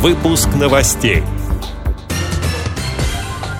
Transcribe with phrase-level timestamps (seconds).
[0.00, 1.24] Выпуск новостей.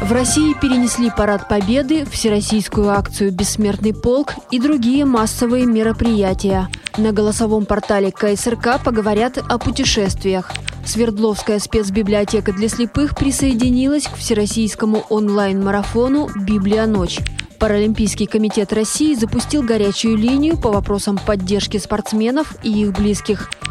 [0.00, 6.68] В России перенесли Парад Победы, Всероссийскую акцию «Бессмертный полк» и другие массовые мероприятия.
[6.96, 10.52] На голосовом портале КСРК поговорят о путешествиях.
[10.86, 17.18] Свердловская спецбиблиотека для слепых присоединилась к всероссийскому онлайн-марафону «Библия ночь».
[17.58, 23.50] Паралимпийский комитет России запустил горячую линию по вопросам поддержки спортсменов и их близких.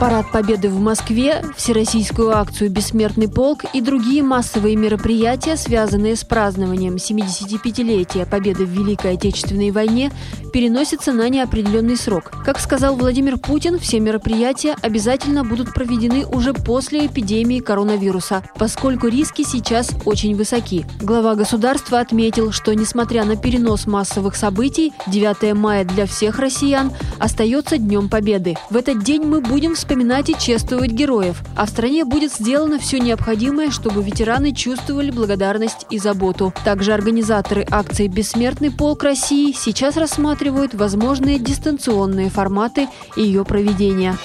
[0.00, 6.94] Парад Победы в Москве, Всероссийскую акцию «Бессмертный полк» и другие массовые мероприятия, связанные с празднованием
[6.94, 10.10] 75-летия Победы в Великой Отечественной войне,
[10.54, 12.32] переносятся на неопределенный срок.
[12.46, 19.42] Как сказал Владимир Путин, все мероприятия обязательно будут проведены уже после эпидемии коронавируса, поскольку риски
[19.42, 20.86] сейчас очень высоки.
[21.02, 27.76] Глава государства отметил, что несмотря на перенос массовых событий, 9 мая для всех россиян остается
[27.76, 28.56] Днем Победы.
[28.70, 32.78] В этот день мы будем вспоминать вспоминать и чествовать героев, а в стране будет сделано
[32.78, 36.54] все необходимое, чтобы ветераны чувствовали благодарность и заботу.
[36.64, 44.16] Также организаторы акции «Бессмертный полк России» сейчас рассматривают возможные дистанционные форматы ее проведения.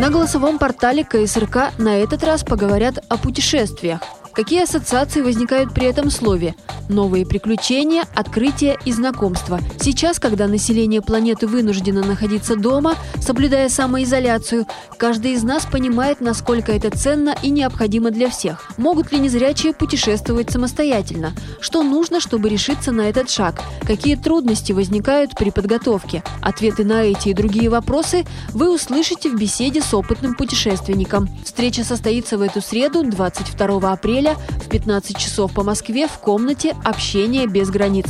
[0.00, 4.00] На голосовом портале КСРК на этот раз поговорят о путешествиях.
[4.34, 6.54] Какие ассоциации возникают при этом слове?
[6.88, 9.60] Новые приключения, открытия и знакомства.
[9.78, 14.66] Сейчас, когда население планеты вынуждено находиться дома, соблюдая самоизоляцию,
[14.96, 18.70] каждый из нас понимает, насколько это ценно и необходимо для всех.
[18.78, 21.32] Могут ли незрячие путешествовать самостоятельно?
[21.60, 23.60] Что нужно, чтобы решиться на этот шаг?
[23.82, 26.24] Какие трудности возникают при подготовке?
[26.40, 31.28] Ответы на эти и другие вопросы вы услышите в беседе с опытным путешественником.
[31.44, 36.74] Встреча состоится в эту среду, 22 апреля апреля в 15 часов по Москве в комнате
[36.84, 38.06] «Общение без границ».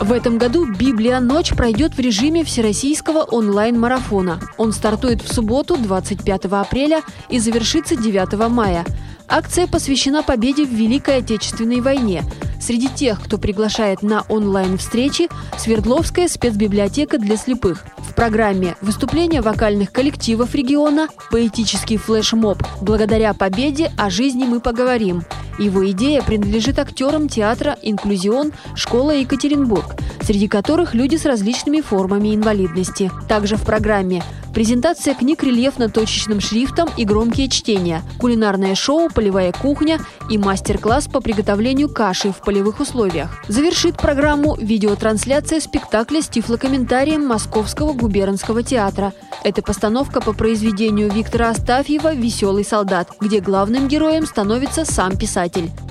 [0.00, 1.20] В этом году «Библия.
[1.20, 4.40] Ночь» пройдет в режиме всероссийского онлайн-марафона.
[4.58, 8.84] Он стартует в субботу, 25 апреля, и завершится 9 мая.
[9.28, 12.22] Акция посвящена победе в Великой Отечественной войне.
[12.64, 17.84] Среди тех, кто приглашает на онлайн-встречи, Свердловская спецбиблиотека для слепых.
[17.98, 25.24] В программе выступления вокальных коллективов региона, поэтический флешмоб «Благодаря победе о жизни мы поговорим».
[25.58, 33.10] Его идея принадлежит актерам театра «Инклюзион» школа Екатеринбург, среди которых люди с различными формами инвалидности.
[33.28, 34.22] Также в программе
[34.54, 39.98] Презентация книг рельефно-точечным шрифтом и громкие чтения, кулинарное шоу, полевая кухня
[40.30, 43.42] и мастер-класс по приготовлению каши в полевых условиях.
[43.48, 49.12] Завершит программу видеотрансляция спектакля с тифлокомментарием Московского губернского театра.
[49.42, 55.43] Это постановка по произведению Виктора Астафьева «Веселый солдат», где главным героем становится сам писатель.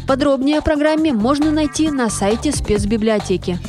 [0.08, 3.60] Подробнее о программе можно найти на сайте спецбиблиотеки.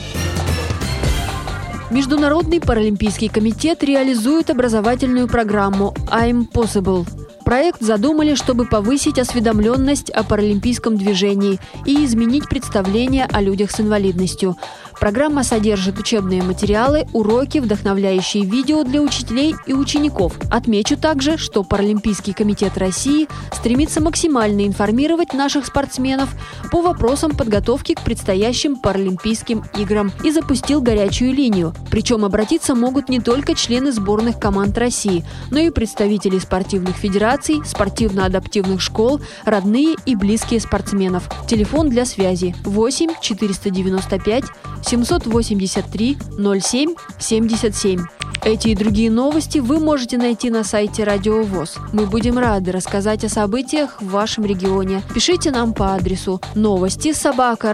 [1.91, 7.24] Международный паралимпийский комитет реализует образовательную программу «I'm Possible».
[7.45, 14.57] Проект задумали, чтобы повысить осведомленность о паралимпийском движении и изменить представление о людях с инвалидностью.
[14.99, 20.39] Программа содержит учебные материалы, уроки, вдохновляющие видео для учителей и учеников.
[20.51, 26.31] Отмечу также, что Паралимпийский комитет России стремится максимально информировать наших спортсменов
[26.71, 31.75] по вопросам подготовки к предстоящим Паралимпийским играм и запустил горячую линию.
[31.91, 36.97] Причем обратиться могут не только члены сборных команд России, но и представители спортивных
[37.35, 41.29] федераций, спортивно-адаптивных школ, родные и близкие спортсменов.
[41.49, 44.45] Телефон для связи 8 495
[44.83, 46.19] 783
[46.61, 48.01] 07 77.
[48.45, 51.77] Эти и другие новости вы можете найти на сайте Радио ВОЗ.
[51.93, 55.03] Мы будем рады рассказать о событиях в вашем регионе.
[55.15, 57.73] Пишите нам по адресу новости собака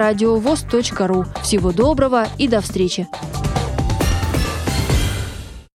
[1.08, 1.24] ру.
[1.42, 3.08] Всего доброго и до встречи!